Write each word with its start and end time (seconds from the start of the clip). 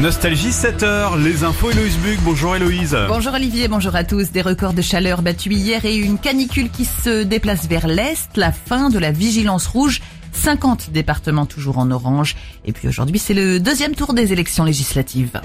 Nostalgie 0.00 0.50
7 0.50 0.82
heures, 0.82 1.18
les 1.18 1.44
infos 1.44 1.70
Héloïse 1.70 1.98
Bug. 1.98 2.18
Bonjour 2.22 2.56
Héloïse. 2.56 2.96
Bonjour 3.06 3.34
Olivier, 3.34 3.68
bonjour 3.68 3.94
à 3.94 4.02
tous. 4.02 4.32
Des 4.32 4.40
records 4.40 4.72
de 4.72 4.80
chaleur 4.80 5.20
battus 5.20 5.54
hier 5.54 5.84
et 5.84 5.94
une 5.94 6.18
canicule 6.18 6.70
qui 6.70 6.86
se 6.86 7.22
déplace 7.22 7.68
vers 7.68 7.86
l'est. 7.86 8.34
La 8.36 8.50
fin 8.50 8.88
de 8.88 8.98
la 8.98 9.12
vigilance 9.12 9.66
rouge. 9.66 10.00
50 10.32 10.88
départements 10.90 11.44
toujours 11.44 11.76
en 11.76 11.90
orange. 11.90 12.36
Et 12.64 12.72
puis 12.72 12.88
aujourd'hui, 12.88 13.18
c'est 13.18 13.34
le 13.34 13.60
deuxième 13.60 13.94
tour 13.94 14.14
des 14.14 14.32
élections 14.32 14.64
législatives. 14.64 15.38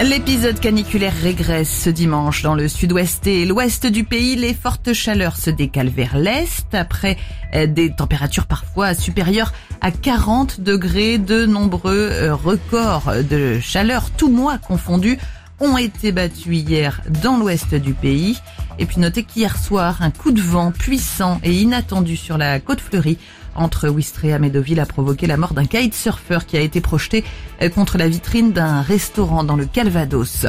L'épisode 0.00 0.60
caniculaire 0.60 1.12
régresse 1.12 1.82
ce 1.82 1.90
dimanche 1.90 2.42
dans 2.44 2.54
le 2.54 2.68
sud-ouest 2.68 3.26
et 3.26 3.44
l'ouest 3.44 3.84
du 3.84 4.04
pays. 4.04 4.36
Les 4.36 4.54
fortes 4.54 4.92
chaleurs 4.92 5.36
se 5.36 5.50
décalent 5.50 5.90
vers 5.90 6.16
l'est 6.16 6.72
après 6.72 7.16
euh, 7.54 7.66
des 7.66 7.90
températures 7.90 8.46
parfois 8.46 8.94
supérieures 8.94 9.52
à 9.80 9.90
40 9.90 10.60
degrés. 10.60 11.18
De 11.18 11.46
nombreux 11.46 12.10
euh, 12.12 12.32
records 12.32 13.12
de 13.28 13.58
chaleur, 13.58 14.10
tout 14.12 14.30
mois 14.30 14.58
confondus, 14.58 15.18
ont 15.58 15.76
été 15.76 16.12
battus 16.12 16.58
hier 16.58 17.02
dans 17.24 17.36
l'ouest 17.36 17.74
du 17.74 17.92
pays. 17.92 18.40
Et 18.78 18.86
puis 18.86 19.00
notez 19.00 19.24
qu'hier 19.24 19.58
soir, 19.58 20.00
un 20.00 20.12
coup 20.12 20.30
de 20.30 20.40
vent 20.40 20.70
puissant 20.70 21.40
et 21.42 21.52
inattendu 21.52 22.16
sur 22.16 22.38
la 22.38 22.60
côte 22.60 22.80
fleurie 22.80 23.18
entre 23.58 23.88
Ouistreham 23.88 24.44
et 24.44 24.50
Deauville 24.50 24.80
a 24.80 24.86
provoqué 24.86 25.26
la 25.26 25.36
mort 25.36 25.52
d'un 25.52 25.66
kitesurfer 25.66 26.38
qui 26.46 26.56
a 26.56 26.60
été 26.60 26.80
projeté 26.80 27.24
euh, 27.62 27.68
contre 27.68 27.98
la 27.98 28.08
vitrine 28.08 28.52
d'un 28.52 28.80
restaurant 28.80 29.44
dans 29.44 29.56
le 29.56 29.66
Calvados. 29.66 30.46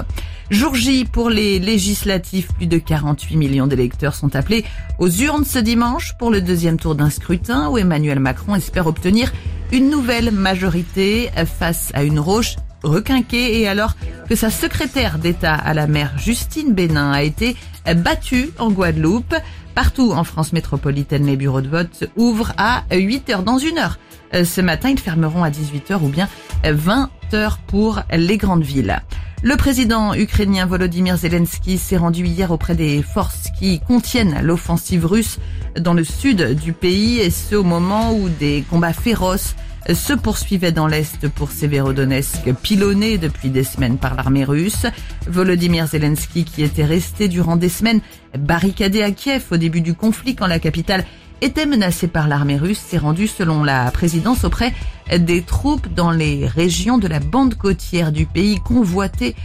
Jour 0.49 0.75
J 0.75 1.05
pour 1.05 1.29
les 1.29 1.59
législatives, 1.59 2.47
plus 2.55 2.67
de 2.67 2.77
48 2.77 3.35
millions 3.35 3.67
d'électeurs 3.67 4.15
sont 4.15 4.35
appelés 4.35 4.65
aux 4.97 5.09
urnes 5.09 5.45
ce 5.45 5.59
dimanche 5.59 6.13
pour 6.17 6.31
le 6.31 6.41
deuxième 6.41 6.79
tour 6.79 6.95
d'un 6.95 7.09
scrutin 7.09 7.69
où 7.69 7.77
Emmanuel 7.77 8.19
Macron 8.19 8.55
espère 8.55 8.87
obtenir 8.87 9.31
une 9.71 9.89
nouvelle 9.89 10.31
majorité 10.31 11.29
face 11.59 11.91
à 11.93 12.03
une 12.03 12.19
roche 12.19 12.55
requinquée 12.83 13.59
et 13.59 13.67
alors 13.67 13.95
que 14.27 14.35
sa 14.35 14.49
secrétaire 14.49 15.19
d'État 15.19 15.53
à 15.53 15.73
la 15.73 15.85
mer 15.85 16.13
Justine 16.17 16.73
Bénin 16.73 17.11
a 17.11 17.21
été 17.21 17.55
battue 17.95 18.49
en 18.57 18.71
Guadeloupe. 18.71 19.35
Partout 19.79 20.11
en 20.11 20.25
France 20.25 20.51
métropolitaine, 20.51 21.25
les 21.25 21.37
bureaux 21.37 21.61
de 21.61 21.69
vote 21.69 22.03
ouvrent 22.17 22.51
à 22.57 22.83
8 22.91 23.29
heures 23.29 23.43
dans 23.43 23.57
une 23.59 23.77
heure. 23.77 23.97
Euh, 24.33 24.43
ce 24.43 24.59
matin, 24.59 24.89
ils 24.89 24.99
fermeront 24.99 25.41
à 25.41 25.49
18 25.49 25.91
heures 25.91 26.03
ou 26.03 26.09
bien 26.09 26.27
20 26.65 27.09
heures 27.33 27.59
pour 27.59 28.01
les 28.11 28.35
grandes 28.35 28.65
villes. 28.65 29.01
Le 29.41 29.55
président 29.55 30.13
ukrainien 30.13 30.65
Volodymyr 30.65 31.15
Zelensky 31.15 31.77
s'est 31.77 31.95
rendu 31.95 32.25
hier 32.25 32.51
auprès 32.51 32.75
des 32.75 33.01
forces 33.01 33.47
qui 33.57 33.79
contiennent 33.79 34.41
l'offensive 34.41 35.05
russe 35.05 35.39
dans 35.79 35.93
le 35.93 36.03
sud 36.03 36.59
du 36.59 36.73
pays 36.73 37.19
et 37.19 37.29
ce 37.31 37.55
au 37.55 37.63
moment 37.63 38.13
où 38.13 38.27
des 38.27 38.65
combats 38.69 38.91
féroces 38.91 39.55
se 39.93 40.11
poursuivait 40.11 40.73
dans 40.73 40.87
l'Est 40.87 41.29
pour 41.29 41.53
Severodonetsk, 41.53 42.53
pilonné 42.61 43.17
depuis 43.17 43.49
des 43.49 43.63
semaines 43.63 43.97
par 43.97 44.13
l'armée 44.15 44.43
russe. 44.43 44.85
Volodymyr 45.25 45.87
Zelensky, 45.87 46.43
qui 46.43 46.61
était 46.61 46.83
resté 46.83 47.29
durant 47.29 47.55
des 47.55 47.69
semaines 47.69 48.01
barricadé 48.37 49.01
à 49.03 49.11
Kiev 49.11 49.45
au 49.51 49.57
début 49.57 49.81
du 49.81 49.93
conflit 49.93 50.35
quand 50.35 50.47
la 50.47 50.59
capitale 50.59 51.05
était 51.41 51.65
menacée 51.65 52.07
par 52.07 52.27
l'armée 52.27 52.57
russe, 52.57 52.79
s'est 52.79 52.97
rendu 52.97 53.27
selon 53.27 53.63
la 53.63 53.89
présidence 53.91 54.43
auprès 54.43 54.73
des 55.17 55.41
troupes 55.41 55.87
dans 55.93 56.11
les 56.11 56.45
régions 56.45 56.97
de 56.97 57.07
la 57.07 57.19
bande 57.19 57.55
côtière 57.55 58.11
du 58.11 58.25
pays 58.25 58.59
convoitée 58.59 59.35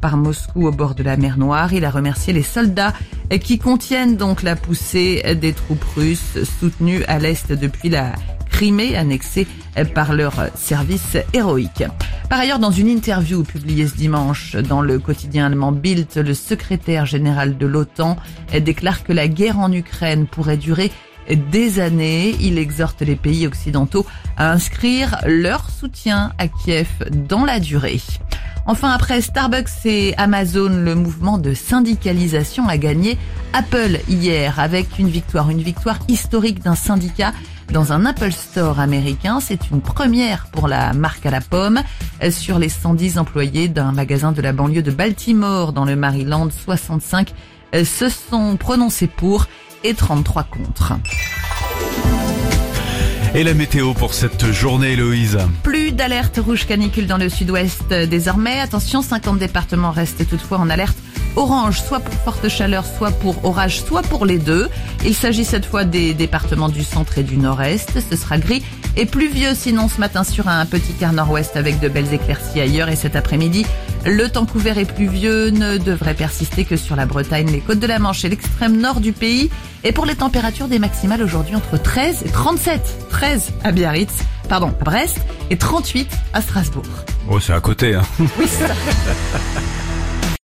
par 0.00 0.16
Moscou 0.16 0.66
au 0.66 0.72
bord 0.72 0.94
de 0.94 1.02
la 1.02 1.16
mer 1.16 1.38
Noire. 1.38 1.72
Il 1.72 1.84
a 1.84 1.90
remercié 1.90 2.32
les 2.32 2.42
soldats 2.42 2.92
qui 3.40 3.58
contiennent 3.58 4.16
donc 4.16 4.42
la 4.42 4.56
poussée 4.56 5.22
des 5.40 5.52
troupes 5.52 5.84
russes 5.96 6.38
soutenues 6.60 7.04
à 7.04 7.18
l'est 7.18 7.52
depuis 7.52 7.88
la 7.88 8.12
Crimée 8.50 8.94
annexée 8.94 9.48
par 9.94 10.12
leur 10.12 10.34
service 10.54 11.16
héroïque. 11.32 11.82
Par 12.30 12.38
ailleurs, 12.38 12.60
dans 12.60 12.70
une 12.70 12.86
interview 12.86 13.42
publiée 13.42 13.88
ce 13.88 13.96
dimanche 13.96 14.54
dans 14.54 14.80
le 14.80 15.00
quotidien 15.00 15.46
allemand 15.46 15.72
Bild, 15.72 16.06
le 16.14 16.34
secrétaire 16.34 17.04
général 17.04 17.58
de 17.58 17.66
l'OTAN 17.66 18.16
déclare 18.60 19.02
que 19.02 19.12
la 19.12 19.26
guerre 19.26 19.58
en 19.58 19.72
Ukraine 19.72 20.28
pourrait 20.28 20.56
durer 20.56 20.92
des 21.30 21.80
années. 21.80 22.34
Il 22.40 22.58
exhorte 22.58 23.02
les 23.02 23.16
pays 23.16 23.46
occidentaux 23.46 24.06
à 24.36 24.52
inscrire 24.52 25.18
leur 25.26 25.70
soutien 25.70 26.32
à 26.38 26.48
Kiev 26.48 26.88
dans 27.10 27.44
la 27.44 27.60
durée. 27.60 28.00
Enfin, 28.66 28.90
après 28.90 29.20
Starbucks 29.20 29.84
et 29.84 30.16
Amazon, 30.16 30.70
le 30.70 30.94
mouvement 30.94 31.36
de 31.36 31.52
syndicalisation 31.52 32.66
a 32.66 32.78
gagné 32.78 33.18
Apple 33.52 34.00
hier 34.08 34.58
avec 34.58 34.98
une 34.98 35.08
victoire, 35.08 35.50
une 35.50 35.60
victoire 35.60 35.98
historique 36.08 36.62
d'un 36.62 36.74
syndicat 36.74 37.34
dans 37.72 37.92
un 37.92 38.06
Apple 38.06 38.32
Store 38.32 38.80
américain. 38.80 39.40
C'est 39.40 39.70
une 39.70 39.82
première 39.82 40.46
pour 40.46 40.66
la 40.66 40.94
marque 40.94 41.26
à 41.26 41.30
la 41.30 41.42
pomme. 41.42 41.82
Sur 42.30 42.58
les 42.58 42.70
110 42.70 43.18
employés 43.18 43.68
d'un 43.68 43.92
magasin 43.92 44.32
de 44.32 44.40
la 44.40 44.54
banlieue 44.54 44.82
de 44.82 44.90
Baltimore 44.90 45.74
dans 45.74 45.84
le 45.84 45.96
Maryland, 45.96 46.48
65 46.50 47.34
se 47.84 48.08
sont 48.08 48.56
prononcés 48.56 49.08
pour 49.08 49.46
et 49.84 49.94
33 49.94 50.44
contre. 50.44 50.94
Et 53.34 53.42
la 53.42 53.54
météo 53.54 53.94
pour 53.94 54.14
cette 54.14 54.52
journée, 54.52 54.92
Héloïse 54.92 55.38
Plus 55.62 55.92
d'alerte 55.92 56.40
rouge 56.44 56.66
canicule 56.66 57.06
dans 57.06 57.18
le 57.18 57.28
sud-ouest 57.28 57.88
désormais. 57.88 58.60
Attention, 58.60 59.02
50 59.02 59.38
départements 59.38 59.90
restent 59.90 60.28
toutefois 60.28 60.58
en 60.58 60.70
alerte 60.70 60.96
orange, 61.36 61.82
soit 61.82 62.00
pour 62.00 62.14
forte 62.14 62.48
chaleur, 62.48 62.84
soit 62.86 63.10
pour 63.10 63.44
orage, 63.44 63.82
soit 63.82 64.02
pour 64.02 64.24
les 64.24 64.38
deux. 64.38 64.68
Il 65.04 65.14
s'agit 65.14 65.44
cette 65.44 65.66
fois 65.66 65.84
des 65.84 66.14
départements 66.14 66.68
du 66.68 66.84
centre 66.84 67.18
et 67.18 67.22
du 67.22 67.36
nord-est. 67.36 67.98
Ce 68.08 68.16
sera 68.16 68.38
gris 68.38 68.62
et 68.96 69.06
pluvieux 69.06 69.54
sinon 69.54 69.88
ce 69.88 69.98
matin 69.98 70.24
sur 70.24 70.48
un 70.48 70.64
petit 70.66 70.92
quart 70.92 71.12
nord-ouest 71.12 71.56
avec 71.56 71.80
de 71.80 71.88
belles 71.88 72.12
éclaircies 72.14 72.60
ailleurs 72.60 72.88
et 72.88 72.96
cet 72.96 73.16
après-midi. 73.16 73.66
Le 74.06 74.28
temps 74.28 74.44
couvert 74.44 74.76
et 74.76 74.84
pluvieux 74.84 75.48
ne 75.48 75.78
devrait 75.78 76.14
persister 76.14 76.64
que 76.64 76.76
sur 76.76 76.94
la 76.94 77.06
Bretagne, 77.06 77.50
les 77.50 77.60
côtes 77.60 77.78
de 77.78 77.86
la 77.86 77.98
Manche 77.98 78.24
et 78.24 78.28
l'extrême 78.28 78.76
nord 78.76 79.00
du 79.00 79.12
pays. 79.12 79.50
Et 79.82 79.92
pour 79.92 80.04
les 80.04 80.14
températures 80.14 80.68
des 80.68 80.78
maximales 80.78 81.22
aujourd'hui 81.22 81.56
entre 81.56 81.78
13 81.78 82.24
et 82.26 82.30
37. 82.30 83.08
13 83.08 83.52
à 83.64 83.72
Biarritz, 83.72 84.24
pardon, 84.48 84.74
à 84.80 84.84
Brest 84.84 85.18
et 85.50 85.56
38 85.56 86.08
à 86.34 86.42
Strasbourg. 86.42 86.84
Oh, 87.30 87.40
c'est 87.40 87.54
à 87.54 87.60
côté, 87.60 87.94
hein. 87.94 88.02
Oui, 88.18 88.46
ça. 88.46 88.66